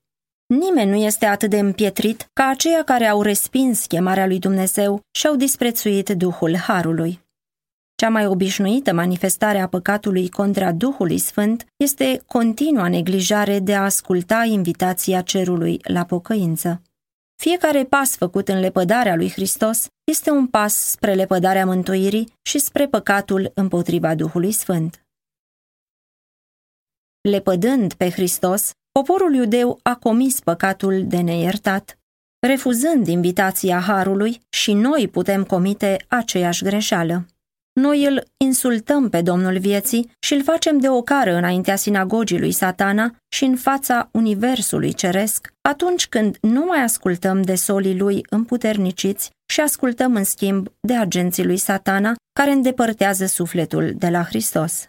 Nimeni 0.45 0.89
nu 0.89 0.95
este 0.95 1.25
atât 1.25 1.49
de 1.49 1.59
împietrit 1.59 2.29
ca 2.33 2.47
aceia 2.47 2.83
care 2.83 3.05
au 3.05 3.21
respins 3.21 3.85
chemarea 3.85 4.27
lui 4.27 4.39
Dumnezeu 4.39 5.01
și 5.11 5.27
au 5.27 5.35
disprețuit 5.35 6.09
Duhul 6.09 6.57
Harului. 6.57 7.22
Cea 8.03 8.09
mai 8.09 8.25
obișnuită 8.25 8.93
manifestare 8.93 9.59
a 9.59 9.67
păcatului 9.67 10.29
contra 10.29 10.71
Duhului 10.71 11.17
Sfânt 11.17 11.65
este 11.77 12.21
continua 12.27 12.87
neglijare 12.87 13.59
de 13.59 13.75
a 13.75 13.83
asculta 13.83 14.43
invitația 14.43 15.21
cerului 15.21 15.79
la 15.83 16.05
pocăință. 16.05 16.81
Fiecare 17.41 17.83
pas 17.83 18.15
făcut 18.15 18.47
în 18.47 18.59
lepădarea 18.59 19.15
lui 19.15 19.31
Hristos 19.31 19.87
este 20.03 20.29
un 20.29 20.47
pas 20.47 20.89
spre 20.89 21.13
lepădarea 21.13 21.65
mântuirii 21.65 22.33
și 22.41 22.59
spre 22.59 22.87
păcatul 22.87 23.51
împotriva 23.53 24.15
Duhului 24.15 24.51
Sfânt. 24.51 25.05
Lepădând 27.21 27.93
pe 27.93 28.09
Hristos, 28.09 28.71
poporul 28.91 29.33
iudeu 29.33 29.79
a 29.83 29.95
comis 29.95 30.39
păcatul 30.39 31.07
de 31.07 31.21
neiertat, 31.21 31.99
refuzând 32.47 33.07
invitația 33.07 33.79
Harului 33.79 34.41
și 34.49 34.73
noi 34.73 35.07
putem 35.07 35.43
comite 35.43 36.05
aceeași 36.07 36.63
greșeală. 36.63 37.25
Noi 37.73 38.05
îl 38.05 38.23
insultăm 38.37 39.09
pe 39.09 39.21
Domnul 39.21 39.59
vieții 39.59 40.11
și 40.19 40.33
îl 40.33 40.43
facem 40.43 40.77
de 40.77 40.89
ocară 40.89 41.33
înaintea 41.33 41.75
sinagogii 41.75 42.39
lui 42.39 42.51
satana 42.51 43.15
și 43.29 43.43
în 43.43 43.55
fața 43.55 44.09
universului 44.11 44.93
ceresc, 44.93 45.53
atunci 45.61 46.07
când 46.07 46.37
nu 46.41 46.65
mai 46.65 46.83
ascultăm 46.83 47.41
de 47.41 47.55
solii 47.55 47.97
lui 47.97 48.25
împuterniciți 48.29 49.29
și 49.45 49.61
ascultăm 49.61 50.15
în 50.15 50.23
schimb 50.23 50.67
de 50.79 50.95
agenții 50.95 51.45
lui 51.45 51.57
satana 51.57 52.15
care 52.33 52.51
îndepărtează 52.51 53.25
sufletul 53.25 53.93
de 53.95 54.09
la 54.09 54.23
Hristos. 54.23 54.87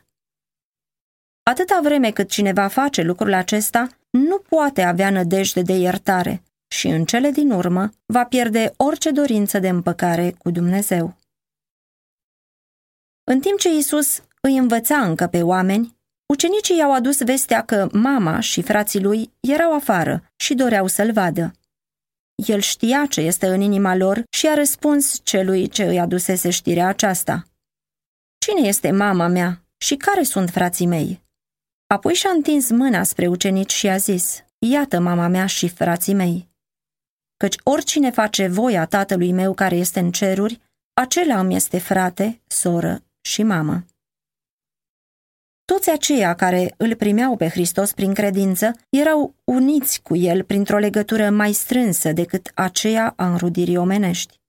Atâta 1.43 1.81
vreme 1.83 2.11
cât 2.11 2.29
cineva 2.29 2.67
face 2.67 3.03
lucrul 3.03 3.33
acesta, 3.33 3.89
nu 4.11 4.39
poate 4.49 4.83
avea 4.83 5.11
nădejde 5.11 5.63
de 5.63 5.73
iertare 5.73 6.43
și 6.69 6.87
în 6.87 7.05
cele 7.05 7.31
din 7.31 7.51
urmă 7.51 7.91
va 8.07 8.25
pierde 8.25 8.73
orice 8.77 9.11
dorință 9.11 9.59
de 9.59 9.69
împăcare 9.69 10.35
cu 10.39 10.51
Dumnezeu. 10.51 11.17
În 13.27 13.41
timp 13.41 13.59
ce 13.59 13.69
Isus 13.69 14.23
îi 14.41 14.57
învăța 14.57 15.01
încă 15.01 15.27
pe 15.27 15.43
oameni, 15.43 15.97
ucenicii 16.27 16.77
i-au 16.77 16.93
adus 16.93 17.23
vestea 17.23 17.65
că 17.65 17.89
mama 17.93 18.41
și 18.41 18.63
frații 18.63 19.03
lui 19.03 19.33
erau 19.41 19.75
afară 19.75 20.33
și 20.37 20.55
doreau 20.55 20.87
să-l 20.87 21.13
vadă. 21.13 21.53
El 22.35 22.61
știa 22.61 23.07
ce 23.07 23.21
este 23.21 23.47
în 23.47 23.61
inima 23.61 23.97
lor 23.97 24.23
și 24.31 24.47
a 24.49 24.55
răspuns 24.55 25.21
celui 25.23 25.69
ce 25.69 25.85
îi 25.85 25.99
adusese 25.99 26.51
știrea 26.51 26.87
aceasta. 26.87 27.45
Cine 28.39 28.69
este 28.69 28.91
mama 28.91 29.27
mea 29.27 29.65
și 29.77 29.97
care 29.97 30.23
sunt 30.23 30.51
frații 30.51 30.87
mei? 30.87 31.23
Apoi 31.87 32.15
și-a 32.15 32.31
întins 32.31 32.71
mâna 32.71 33.03
spre 33.03 33.27
ucenici 33.27 33.73
și 33.73 33.89
a 33.89 33.97
zis, 33.97 34.45
Iată 34.59 35.01
mama 35.01 35.27
mea 35.27 35.47
și 35.47 35.69
frații 35.69 36.15
mei. 36.15 36.49
Căci 37.37 37.57
oricine 37.63 38.11
face 38.11 38.47
voia 38.47 38.87
tatălui 38.87 39.33
meu 39.33 39.55
care 39.55 39.77
este 39.77 40.01
în 40.01 40.11
ceruri, 40.11 40.61
acela 40.93 41.39
îmi 41.41 41.55
este 41.55 41.79
frate, 41.79 42.41
soră 42.47 43.03
și 43.25 43.43
mamă. 43.43 43.85
Toți 45.65 45.91
aceia 45.91 46.35
care 46.35 46.75
îl 46.77 46.95
primeau 46.95 47.37
pe 47.37 47.49
Hristos 47.49 47.93
prin 47.93 48.15
credință 48.15 48.73
erau 48.89 49.35
uniți 49.45 50.03
cu 50.03 50.17
el 50.17 50.43
printr-o 50.43 50.79
legătură 50.79 51.31
mai 51.31 51.53
strânsă 51.53 52.13
decât 52.13 52.51
aceea 52.55 53.13
a 53.17 53.31
înrudirii 53.31 53.77
omenești. 53.77 54.41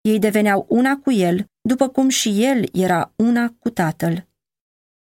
Ei 0.00 0.18
deveneau 0.18 0.66
una 0.68 0.96
cu 0.96 1.12
el, 1.12 1.44
după 1.60 1.88
cum 1.88 2.08
și 2.08 2.44
el 2.44 2.68
era 2.72 3.12
una 3.16 3.54
cu 3.58 3.70
tatăl. 3.70 4.26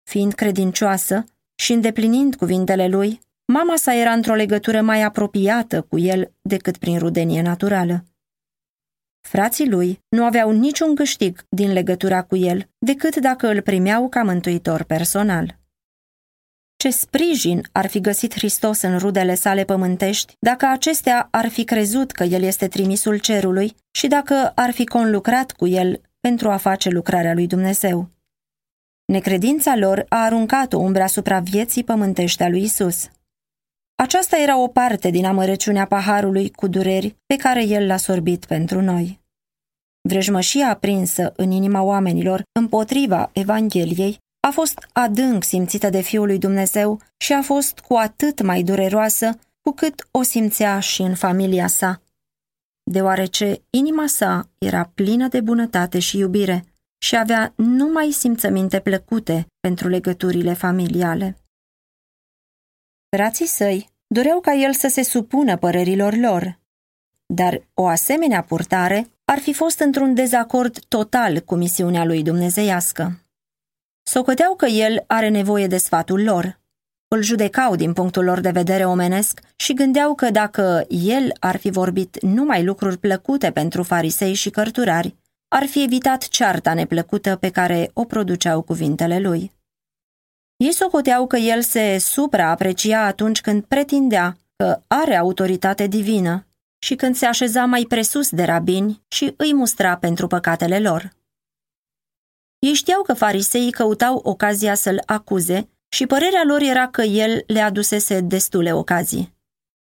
Fiind 0.09 0.33
credincioasă 0.33 1.23
și 1.55 1.73
îndeplinind 1.73 2.35
cuvintele 2.35 2.87
lui, 2.87 3.19
mama 3.53 3.75
sa 3.75 3.93
era 3.93 4.11
într-o 4.11 4.33
legătură 4.33 4.81
mai 4.81 5.01
apropiată 5.01 5.81
cu 5.81 5.97
el 5.99 6.31
decât 6.41 6.77
prin 6.77 6.97
rudenie 6.97 7.41
naturală. 7.41 8.05
Frații 9.27 9.69
lui 9.69 9.99
nu 10.09 10.25
aveau 10.25 10.51
niciun 10.51 10.95
câștig 10.95 11.45
din 11.49 11.73
legătura 11.73 12.21
cu 12.21 12.35
el, 12.35 12.69
decât 12.77 13.15
dacă 13.15 13.47
îl 13.47 13.61
primeau 13.61 14.09
ca 14.09 14.23
mântuitor 14.23 14.83
personal. 14.83 15.59
Ce 16.75 16.89
sprijin 16.89 17.67
ar 17.71 17.87
fi 17.87 18.01
găsit 18.01 18.33
Hristos 18.33 18.81
în 18.81 18.97
rudele 18.97 19.35
sale 19.35 19.63
pământești 19.63 20.33
dacă 20.39 20.65
acestea 20.65 21.27
ar 21.31 21.47
fi 21.47 21.63
crezut 21.63 22.11
că 22.11 22.23
el 22.23 22.43
este 22.43 22.67
trimisul 22.67 23.17
cerului 23.17 23.75
și 23.91 24.07
dacă 24.07 24.51
ar 24.55 24.71
fi 24.71 24.85
conlucrat 24.85 25.51
cu 25.51 25.67
el 25.67 26.01
pentru 26.19 26.49
a 26.49 26.57
face 26.57 26.89
lucrarea 26.89 27.33
lui 27.33 27.47
Dumnezeu. 27.47 28.09
Necredința 29.05 29.75
lor 29.75 30.05
a 30.09 30.23
aruncat 30.23 30.73
o 30.73 30.77
umbră 30.77 31.03
asupra 31.03 31.39
vieții 31.39 31.83
pământești 31.83 32.43
a 32.43 32.49
lui 32.49 32.61
Isus. 32.61 33.09
Aceasta 33.95 34.37
era 34.37 34.57
o 34.57 34.67
parte 34.67 35.09
din 35.09 35.25
amărăciunea 35.25 35.85
paharului 35.85 36.51
cu 36.51 36.67
dureri 36.67 37.15
pe 37.25 37.35
care 37.35 37.63
el 37.63 37.87
l-a 37.87 37.97
sorbit 37.97 38.45
pentru 38.45 38.81
noi. 38.81 39.19
Vrejmășia 40.09 40.69
aprinsă 40.69 41.33
în 41.35 41.51
inima 41.51 41.81
oamenilor 41.81 42.43
împotriva 42.59 43.29
Evangheliei 43.33 44.17
a 44.47 44.49
fost 44.49 44.87
adânc 44.93 45.43
simțită 45.43 45.89
de 45.89 46.01
Fiul 46.01 46.25
lui 46.25 46.37
Dumnezeu 46.37 47.01
și 47.17 47.33
a 47.33 47.41
fost 47.41 47.79
cu 47.79 47.93
atât 47.93 48.41
mai 48.41 48.63
dureroasă 48.63 49.39
cu 49.61 49.71
cât 49.71 50.07
o 50.11 50.21
simțea 50.21 50.79
și 50.79 51.01
în 51.01 51.15
familia 51.15 51.67
sa. 51.67 52.01
Deoarece 52.91 53.61
inima 53.69 54.07
sa 54.07 54.49
era 54.57 54.91
plină 54.95 55.27
de 55.27 55.41
bunătate 55.41 55.99
și 55.99 56.17
iubire 56.17 56.63
și 56.97 57.17
avea 57.17 57.53
numai 57.55 58.11
simțăminte 58.11 58.79
plăcute 58.79 59.45
pentru 59.59 59.87
legăturile 59.87 60.53
familiale. 60.53 61.37
Frații 63.15 63.47
săi 63.47 63.89
doreau 64.07 64.39
ca 64.39 64.53
el 64.53 64.73
să 64.73 64.87
se 64.87 65.03
supună 65.03 65.57
părerilor 65.57 66.15
lor. 66.15 66.59
dar 67.25 67.61
o 67.73 67.87
asemenea 67.87 68.41
purtare 68.41 69.07
ar 69.25 69.39
fi 69.39 69.53
fost 69.53 69.79
într-un 69.79 70.13
dezacord 70.13 70.79
total 70.87 71.39
cu 71.39 71.55
misiunea 71.55 72.05
lui 72.05 72.23
dumnezeiască. 72.23 73.25
Socoteau 74.03 74.55
că 74.55 74.65
el 74.65 75.03
are 75.07 75.29
nevoie 75.29 75.67
de 75.67 75.77
sfatul 75.77 76.23
lor. 76.23 76.59
Îl 77.07 77.21
judecau 77.21 77.75
din 77.75 77.93
punctul 77.93 78.23
lor 78.23 78.39
de 78.39 78.49
vedere 78.49 78.85
omenesc 78.85 79.39
și 79.55 79.73
gândeau 79.73 80.15
că 80.15 80.29
dacă 80.29 80.85
el 80.89 81.31
ar 81.39 81.57
fi 81.57 81.69
vorbit 81.69 82.21
numai 82.21 82.63
lucruri 82.63 82.97
plăcute 82.97 83.51
pentru 83.51 83.83
farisei 83.83 84.33
și 84.33 84.49
cărturari, 84.49 85.15
ar 85.47 85.65
fi 85.65 85.83
evitat 85.83 86.27
cearta 86.27 86.73
neplăcută 86.73 87.35
pe 87.35 87.49
care 87.49 87.89
o 87.93 88.03
produceau 88.03 88.61
cuvintele 88.61 89.19
lui. 89.19 89.54
Ei 90.57 90.71
socoteau 90.71 91.27
că 91.27 91.37
el 91.37 91.61
se 91.61 91.97
supraaprecia 91.97 93.05
atunci 93.05 93.41
când 93.41 93.63
pretindea 93.63 94.37
că 94.55 94.81
are 94.87 95.15
autoritate 95.15 95.87
divină 95.87 96.47
și 96.79 96.95
când 96.95 97.15
se 97.15 97.25
așeza 97.25 97.65
mai 97.65 97.85
presus 97.87 98.29
de 98.29 98.43
rabini 98.43 99.03
și 99.07 99.33
îi 99.37 99.53
mustra 99.53 99.97
pentru 99.97 100.27
păcatele 100.27 100.79
lor. 100.79 101.13
Ei 102.59 102.73
știau 102.73 103.01
că 103.01 103.13
fariseii 103.13 103.71
căutau 103.71 104.15
ocazia 104.23 104.75
să-l 104.75 105.01
acuze 105.05 105.69
și 105.89 106.05
părerea 106.05 106.43
lor 106.45 106.61
era 106.61 106.87
că 106.87 107.01
el 107.01 107.43
le 107.47 107.59
adusese 107.59 108.21
destule 108.21 108.73
ocazii. 108.73 109.33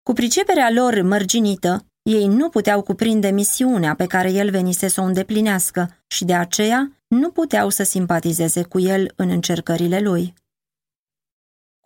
Cu 0.03 0.13
priceperea 0.13 0.71
lor 0.71 1.03
mărginită, 1.03 1.87
ei 2.03 2.27
nu 2.27 2.49
puteau 2.49 2.83
cuprinde 2.83 3.31
misiunea 3.31 3.95
pe 3.95 4.07
care 4.07 4.31
el 4.31 4.51
venise 4.51 4.89
să 4.89 5.01
o 5.01 5.05
îndeplinească 5.05 5.97
și 6.07 6.25
de 6.25 6.35
aceea 6.35 6.93
nu 7.09 7.31
puteau 7.31 7.69
să 7.69 7.83
simpatizeze 7.83 8.63
cu 8.63 8.81
el 8.81 9.13
în 9.17 9.29
încercările 9.29 10.01
lui. 10.01 10.35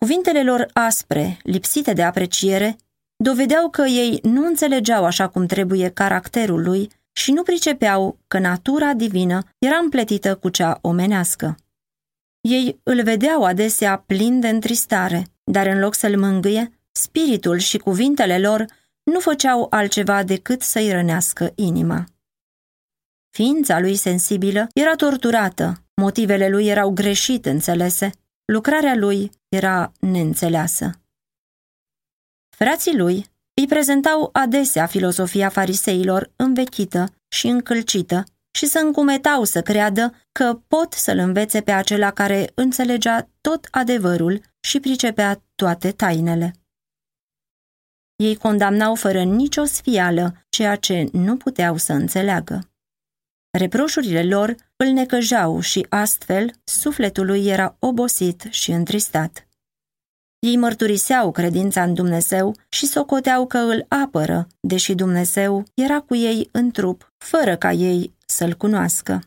Cuvintele 0.05 0.43
lor 0.43 0.71
aspre, 0.73 1.39
lipsite 1.43 1.93
de 1.93 2.03
apreciere, 2.03 2.77
dovedeau 3.17 3.71
că 3.71 3.83
ei 3.83 4.19
nu 4.23 4.47
înțelegeau 4.47 5.05
așa 5.05 5.29
cum 5.29 5.47
trebuie 5.47 5.89
caracterul 5.91 6.63
lui 6.63 6.91
și 7.13 7.33
nu 7.33 7.43
pricepeau 7.43 8.19
că 8.27 8.39
natura 8.39 8.93
divină 8.93 9.43
era 9.59 9.77
împletită 9.77 10.37
cu 10.37 10.49
cea 10.49 10.79
omenească. 10.81 11.57
Ei 12.41 12.81
îl 12.83 13.03
vedeau 13.03 13.45
adesea 13.45 14.03
plin 14.07 14.41
de 14.41 14.49
întristare, 14.49 15.27
dar 15.45 15.67
în 15.67 15.79
loc 15.79 15.95
să-l 15.95 16.19
mângâie, 16.19 16.71
spiritul 16.93 17.59
și 17.59 17.79
cuvintele 17.79 18.39
lor 18.39 18.67
nu 19.03 19.21
făceau 19.21 19.67
altceva 19.71 20.23
decât 20.23 20.63
să-i 20.63 20.93
rănească 20.93 21.53
inima. 21.55 22.05
Ființa 23.31 23.81
lui 23.81 23.97
sensibilă 23.97 24.67
era 24.75 24.95
torturată, 24.95 25.85
motivele 25.95 26.49
lui 26.49 26.67
erau 26.67 26.91
greșit 26.91 27.47
înțelese, 27.47 28.11
lucrarea 28.45 28.95
lui 28.95 29.31
era 29.51 29.93
neînțeleasă. 30.01 31.01
Frații 32.57 32.97
lui 32.97 33.27
îi 33.55 33.67
prezentau 33.67 34.29
adesea 34.33 34.87
filosofia 34.87 35.49
fariseilor 35.49 36.33
învechită 36.37 37.15
și 37.29 37.47
încălcită 37.47 38.25
și 38.51 38.67
să 38.67 38.79
încumetau 38.79 39.45
să 39.45 39.63
creadă 39.63 40.15
că 40.33 40.61
pot 40.69 40.93
să-l 40.93 41.19
învețe 41.19 41.61
pe 41.61 41.71
acela 41.71 42.11
care 42.11 42.51
înțelegea 42.55 43.29
tot 43.41 43.69
adevărul 43.71 44.41
și 44.61 44.81
pricepea 44.81 45.43
toate 45.55 45.93
tainele. 45.93 46.55
Ei 48.17 48.37
condamnau 48.37 48.95
fără 48.95 49.23
nicio 49.23 49.65
sfială 49.65 50.47
ceea 50.49 50.77
ce 50.77 51.09
nu 51.13 51.37
puteau 51.37 51.77
să 51.77 51.93
înțeleagă. 51.93 52.71
Reproșurile 53.59 54.25
lor 54.25 54.55
îl 54.83 54.87
necăjau 54.87 55.61
și 55.61 55.87
astfel 55.89 56.51
sufletul 56.65 57.27
lui 57.27 57.47
era 57.47 57.77
obosit 57.79 58.47
și 58.51 58.71
întristat. 58.71 59.49
Ei 60.39 60.57
mărturiseau 60.57 61.31
credința 61.31 61.83
în 61.83 61.95
Dumnezeu 61.95 62.55
și 62.69 62.87
socoteau 62.87 63.47
că 63.47 63.59
îl 63.59 63.85
apără, 63.89 64.47
deși 64.61 64.95
Dumnezeu 64.95 65.65
era 65.75 66.01
cu 66.01 66.15
ei 66.15 66.49
în 66.53 66.71
trup, 66.71 67.13
fără 67.19 67.57
ca 67.57 67.73
ei 67.73 68.15
să-l 68.27 68.55
cunoască. 68.55 69.21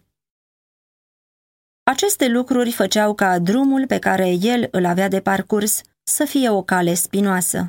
Aceste 1.83 2.27
lucruri 2.27 2.71
făceau 2.71 3.13
ca 3.13 3.39
drumul 3.39 3.87
pe 3.87 3.99
care 3.99 4.29
el 4.41 4.67
îl 4.71 4.85
avea 4.85 5.07
de 5.07 5.21
parcurs 5.21 5.81
să 6.03 6.25
fie 6.25 6.49
o 6.49 6.63
cale 6.63 6.93
spinoasă. 6.93 7.65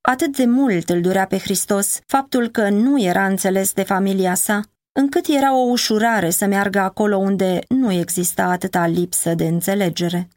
Atât 0.00 0.36
de 0.36 0.44
mult 0.44 0.88
îl 0.88 1.00
durea 1.00 1.26
pe 1.26 1.38
Hristos 1.38 2.00
faptul 2.06 2.48
că 2.48 2.68
nu 2.68 3.02
era 3.02 3.26
înțeles 3.26 3.72
de 3.72 3.82
familia 3.82 4.34
sa, 4.34 4.62
încât 4.96 5.26
era 5.26 5.54
o 5.54 5.62
ușurare 5.70 6.30
să 6.30 6.46
meargă 6.46 6.78
acolo 6.78 7.16
unde 7.16 7.60
nu 7.68 7.92
exista 7.92 8.44
atâta 8.44 8.86
lipsă 8.86 9.34
de 9.34 9.46
înțelegere. 9.46 10.28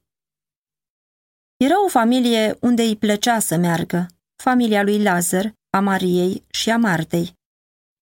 Era 1.57 1.83
o 1.83 1.87
familie 1.87 2.57
unde 2.61 2.81
îi 2.81 2.95
plăcea 2.95 3.39
să 3.39 3.55
meargă, 3.57 4.07
familia 4.35 4.83
lui 4.83 5.01
Lazar, 5.01 5.53
a 5.69 5.79
Mariei 5.79 6.43
și 6.49 6.69
a 6.69 6.77
Martei. 6.77 7.37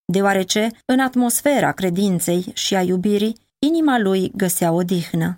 Deoarece, 0.06 0.70
în 0.86 1.00
atmosfera 1.00 1.72
credinței 1.72 2.52
și 2.54 2.76
a 2.76 2.82
iubirii, 2.82 3.38
inima 3.60 3.98
lui 3.98 4.32
găsea 4.36 4.72
odihnă. 4.72 5.34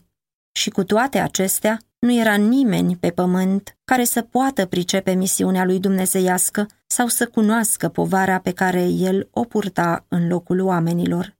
Și 0.51 0.69
cu 0.69 0.83
toate 0.83 1.19
acestea, 1.19 1.79
nu 1.99 2.11
era 2.11 2.35
nimeni 2.35 2.97
pe 2.97 3.11
pământ 3.11 3.77
care 3.83 4.03
să 4.03 4.21
poată 4.21 4.65
pricepe 4.65 5.13
misiunea 5.13 5.65
lui 5.65 5.79
dumnezeiască 5.79 6.67
sau 6.87 7.07
să 7.07 7.27
cunoască 7.27 7.89
povara 7.89 8.39
pe 8.39 8.53
care 8.53 8.83
el 8.87 9.27
o 9.31 9.43
purta 9.43 10.05
în 10.07 10.27
locul 10.27 10.59
oamenilor. 10.59 11.37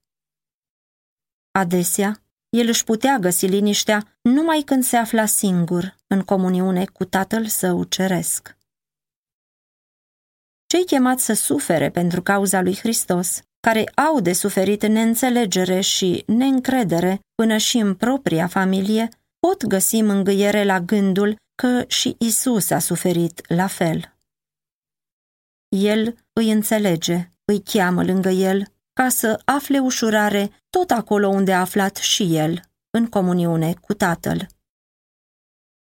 Adesea, 1.52 2.22
el 2.50 2.67
își 2.67 2.84
putea 2.84 3.17
găsi 3.17 3.45
liniștea 3.45 4.17
numai 4.22 4.62
când 4.65 4.84
se 4.84 4.98
afla 4.98 5.26
singur, 5.26 5.95
în 6.08 6.22
comuniune 6.22 6.86
cu 6.86 7.06
Tatăl 7.06 7.45
Său 7.45 7.84
Ceresc. 7.84 8.58
Cei 10.65 10.86
chemați 10.86 11.26
să 11.26 11.34
sufere 11.34 11.89
pentru 11.89 12.22
cauza 12.22 12.62
lui 12.62 12.76
Hristos, 12.76 13.41
care 13.60 13.84
au 13.84 14.19
de 14.19 14.34
suferit 14.34 14.86
neînțelegere 14.86 15.82
și 15.82 16.24
neîncredere 16.28 17.19
până 17.36 17.58
și 17.58 17.78
în 17.78 17.95
propria 17.95 18.48
familie, 18.48 19.10
pot 19.39 19.65
găsi 19.65 20.02
mângâiere 20.02 20.63
la 20.63 20.80
gândul 20.80 21.36
că 21.56 21.84
și 21.88 22.15
Isus 22.19 22.69
a 22.69 22.80
suferit 22.80 23.49
la 23.49 23.67
fel. 23.67 24.17
El 25.67 26.15
îi 26.34 26.52
înțelege, 26.52 27.32
îi 27.45 27.62
cheamă 27.63 28.04
lângă 28.04 28.30
el 28.30 28.63
ca 28.93 29.10
să 29.10 29.41
afle 29.45 29.80
ușurare 29.80 30.63
tot 30.69 30.91
acolo 30.91 31.28
unde 31.28 31.54
a 31.54 31.60
aflat 31.60 31.95
și 31.95 32.36
el, 32.36 32.62
în 32.89 33.08
comuniune 33.08 33.73
cu 33.73 33.93
Tatăl. 33.93 34.47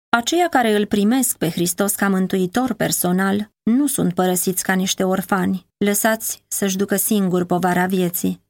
Aceia 0.09 0.49
care 0.49 0.75
îl 0.75 0.85
primesc 0.85 1.37
pe 1.37 1.49
Hristos 1.49 1.95
ca 1.95 2.09
mântuitor 2.09 2.73
personal 2.73 3.51
nu 3.63 3.87
sunt 3.87 4.13
părăsiți 4.13 4.63
ca 4.63 4.73
niște 4.73 5.03
orfani, 5.03 5.67
lăsați 5.77 6.43
să-și 6.47 6.77
ducă 6.77 6.95
singur 6.95 7.45
povara 7.45 7.85
vieții. 7.85 8.41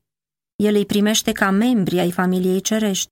El 0.56 0.75
îi 0.75 0.86
primește 0.86 1.32
ca 1.32 1.49
membri 1.49 1.99
ai 1.99 2.12
familiei 2.12 2.62
cerești, 2.62 3.12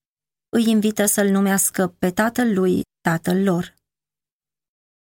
îi 0.50 0.70
invită 0.70 1.06
să-l 1.06 1.28
numească 1.30 1.96
pe 2.00 2.12
tatăl 2.12 2.54
lui 2.54 2.82
tatăl 3.02 3.44
lor. 3.44 3.74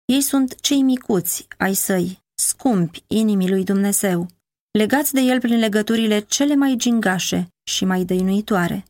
Ei 0.05 0.21
sunt 0.21 0.61
cei 0.61 0.83
micuți 0.83 1.47
ai 1.59 1.75
săi, 1.75 2.23
scumpi 2.35 3.05
inimii 3.07 3.51
lui 3.51 3.65
Dumnezeu, 3.65 4.27
legați 4.71 5.13
de 5.13 5.21
el 5.21 5.41
prin 5.41 5.59
legăturile 5.59 6.21
cele 6.21 6.55
mai 6.55 6.75
gingașe 6.77 7.49
și 7.63 7.85
mai 7.85 8.05
dăinuitoare. 8.05 8.85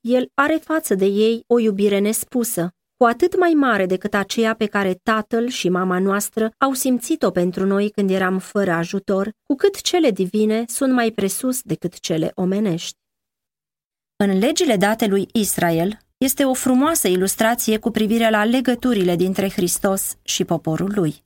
El 0.00 0.30
are 0.34 0.56
față 0.56 0.94
de 0.94 1.04
ei 1.04 1.44
o 1.46 1.58
iubire 1.58 1.98
nespusă, 1.98 2.70
cu 2.96 3.04
atât 3.04 3.38
mai 3.38 3.50
mare 3.50 3.86
decât 3.86 4.14
aceea 4.14 4.54
pe 4.54 4.66
care 4.66 4.94
tatăl 5.02 5.48
și 5.48 5.68
mama 5.68 5.98
noastră 5.98 6.50
au 6.58 6.72
simțit-o 6.72 7.30
pentru 7.30 7.66
noi 7.66 7.90
când 7.90 8.10
eram 8.10 8.38
fără 8.38 8.72
ajutor, 8.72 9.30
cu 9.42 9.54
cât 9.54 9.80
cele 9.80 10.10
divine 10.10 10.64
sunt 10.66 10.92
mai 10.92 11.10
presus 11.10 11.62
decât 11.62 11.98
cele 11.98 12.32
omenești. 12.34 13.03
În 14.16 14.38
legile 14.38 14.76
date 14.76 15.06
lui 15.06 15.28
Israel 15.32 15.98
este 16.16 16.44
o 16.44 16.54
frumoasă 16.54 17.08
ilustrație 17.08 17.78
cu 17.78 17.90
privire 17.90 18.30
la 18.30 18.44
legăturile 18.44 19.16
dintre 19.16 19.50
Hristos 19.50 20.16
și 20.22 20.44
poporul 20.44 20.92
lui. 20.94 21.22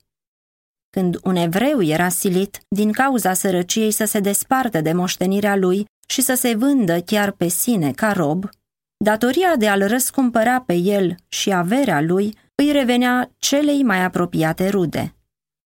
Când 0.89 1.19
un 1.23 1.35
evreu 1.35 1.81
era 1.81 2.09
silit 2.09 2.59
din 2.67 2.91
cauza 2.91 3.33
sărăciei 3.33 3.91
să 3.91 4.05
se 4.05 4.19
despartă 4.19 4.81
de 4.81 4.93
moștenirea 4.93 5.55
lui 5.55 5.85
și 6.07 6.21
să 6.21 6.33
se 6.33 6.55
vândă 6.55 7.01
chiar 7.01 7.31
pe 7.31 7.47
sine 7.47 7.91
ca 7.91 8.11
rob, 8.11 8.49
datoria 8.97 9.55
de 9.55 9.67
a-l 9.67 9.87
răscumpăra 9.87 10.61
pe 10.61 10.73
el 10.73 11.15
și 11.27 11.53
averea 11.53 12.01
lui 12.01 12.37
îi 12.55 12.71
revenea 12.71 13.31
celei 13.37 13.83
mai 13.83 14.03
apropiate 14.03 14.69
rude. 14.69 15.15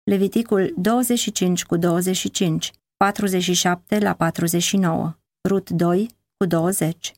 Leviticul 0.04 0.74
25 0.78 1.66
cu 1.66 1.78
25, 1.78 2.72
47 2.98 4.00
la 4.00 4.14
49, 4.14 5.14
Rut 5.50 5.70
2 5.70 6.18
cu 6.40 6.46
20. 6.46 7.14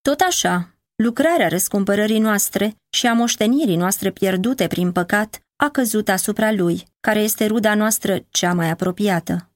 Tot 0.00 0.20
așa, 0.20 0.74
lucrarea 0.94 1.48
răscumpărării 1.48 2.18
noastre 2.18 2.76
și 2.90 3.06
a 3.06 3.12
moștenirii 3.12 3.76
noastre 3.76 4.10
pierdute 4.10 4.66
prin 4.66 4.92
păcat 4.92 5.42
a 5.56 5.70
căzut 5.70 6.08
asupra 6.08 6.52
lui, 6.52 6.84
care 7.00 7.20
este 7.20 7.46
ruda 7.46 7.74
noastră 7.74 8.18
cea 8.30 8.54
mai 8.54 8.68
apropiată. 8.70 9.50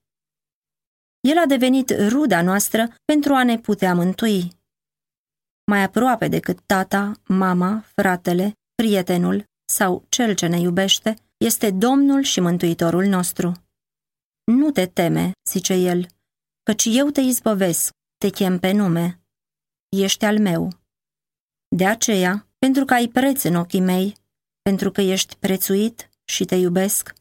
El 1.21 1.39
a 1.39 1.47
devenit 1.47 1.91
ruda 2.09 2.43
noastră 2.43 2.95
pentru 3.05 3.35
a 3.35 3.45
ne 3.45 3.59
putea 3.59 3.95
mântui. 3.95 4.53
Mai 5.65 5.83
aproape 5.83 6.29
decât 6.29 6.61
tata, 6.67 7.13
mama, 7.25 7.85
fratele, 7.95 8.53
prietenul 8.75 9.45
sau 9.73 10.05
cel 10.09 10.35
ce 10.35 10.47
ne 10.47 10.61
iubește, 10.61 11.17
este 11.37 11.71
Domnul 11.71 12.23
și 12.23 12.41
Mântuitorul 12.41 13.05
nostru. 13.05 13.53
Nu 14.45 14.71
te 14.71 14.87
teme, 14.87 15.33
zice 15.49 15.75
el, 15.75 16.07
căci 16.63 16.85
eu 16.85 17.09
te 17.09 17.21
izbăvesc, 17.21 17.95
te 18.19 18.29
chem 18.29 18.59
pe 18.59 18.73
nume. 18.73 19.21
Ești 19.89 20.25
al 20.25 20.39
meu. 20.39 20.69
De 21.69 21.87
aceea, 21.87 22.49
pentru 22.59 22.85
că 22.85 22.95
ai 22.95 23.09
preț 23.09 23.43
în 23.43 23.55
ochii 23.55 23.81
mei, 23.81 24.17
pentru 24.63 24.91
că 24.91 25.01
ești 25.01 25.37
prețuit 25.37 26.11
și 26.25 26.45
te 26.45 26.55
iubesc, 26.55 27.13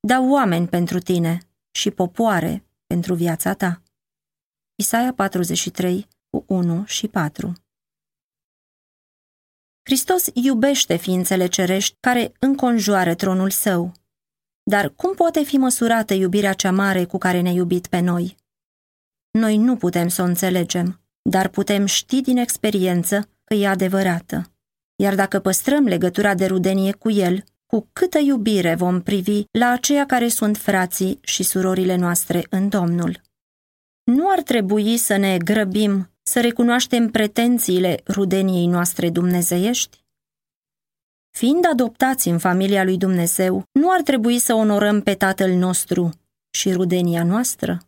dau 0.00 0.30
oameni 0.30 0.68
pentru 0.68 0.98
tine 0.98 1.38
și 1.70 1.90
popoare 1.90 2.64
pentru 2.86 3.14
viața 3.14 3.54
ta. 3.54 3.82
Isaia 4.74 5.12
43, 5.14 6.06
cu 6.30 6.44
1 6.46 6.84
și 6.84 7.08
4 7.08 7.52
Hristos 9.82 10.26
iubește 10.34 10.96
ființele 10.96 11.46
cerești 11.46 11.96
care 12.00 12.32
înconjoară 12.38 13.14
tronul 13.14 13.50
său. 13.50 13.92
Dar 14.62 14.88
cum 14.88 15.14
poate 15.14 15.42
fi 15.42 15.56
măsurată 15.56 16.14
iubirea 16.14 16.52
cea 16.52 16.72
mare 16.72 17.04
cu 17.04 17.18
care 17.18 17.40
ne-a 17.40 17.52
iubit 17.52 17.86
pe 17.86 18.00
noi? 18.00 18.36
Noi 19.30 19.56
nu 19.56 19.76
putem 19.76 20.08
să 20.08 20.22
o 20.22 20.24
înțelegem, 20.24 21.00
dar 21.22 21.48
putem 21.48 21.86
ști 21.86 22.20
din 22.20 22.36
experiență 22.36 23.28
că 23.44 23.54
e 23.54 23.68
adevărată. 23.68 24.52
Iar 24.96 25.14
dacă 25.14 25.38
păstrăm 25.40 25.84
legătura 25.84 26.34
de 26.34 26.46
rudenie 26.46 26.92
cu 26.92 27.10
El, 27.10 27.44
cu 27.66 27.88
câtă 27.92 28.18
iubire 28.18 28.74
vom 28.74 29.02
privi 29.02 29.44
la 29.50 29.70
aceia 29.70 30.06
care 30.06 30.28
sunt 30.28 30.56
frații 30.56 31.18
și 31.22 31.42
surorile 31.42 31.96
noastre 31.96 32.46
în 32.50 32.68
Domnul. 32.68 33.20
Nu 34.04 34.30
ar 34.30 34.42
trebui 34.42 34.96
să 34.96 35.16
ne 35.16 35.38
grăbim 35.38 36.10
să 36.22 36.40
recunoaștem 36.40 37.10
pretențiile 37.10 38.00
rudeniei 38.06 38.66
noastre 38.66 39.10
dumnezeiești? 39.10 40.04
Fiind 41.30 41.66
adoptați 41.70 42.28
în 42.28 42.38
familia 42.38 42.84
lui 42.84 42.96
Dumnezeu, 42.96 43.62
nu 43.72 43.90
ar 43.90 44.02
trebui 44.02 44.38
să 44.38 44.54
onorăm 44.54 45.00
pe 45.00 45.14
Tatăl 45.14 45.50
nostru 45.50 46.10
și 46.50 46.72
rudenia 46.72 47.24
noastră? 47.24 47.87